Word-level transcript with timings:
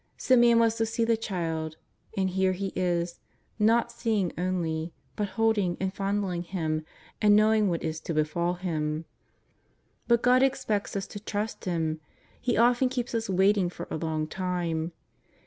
Simeon 0.17 0.57
was 0.57 0.77
to 0.77 0.85
see 0.87 1.05
the 1.05 1.15
Child, 1.15 1.77
and 2.17 2.31
here 2.31 2.53
he 2.53 2.73
is, 2.75 3.19
not 3.59 3.91
seeing 3.91 4.33
only, 4.35 4.93
but 5.15 5.27
holding 5.37 5.77
and 5.79 5.93
fondling 5.93 6.41
Him, 6.41 6.83
and 7.21 7.35
knowing 7.35 7.69
what 7.69 7.83
is 7.83 7.99
to 7.99 8.13
befall 8.15 8.55
Him. 8.55 9.05
But 10.07 10.23
God 10.23 10.41
expects 10.41 10.95
us 10.95 11.05
to 11.05 11.19
trust 11.19 11.65
Him; 11.65 12.01
He 12.41 12.57
often 12.57 12.89
keeps 12.89 13.13
us 13.13 13.29
waiting 13.29 13.69
for 13.69 13.87
a 13.91 13.97
long 13.97 14.25
time. 14.25 14.91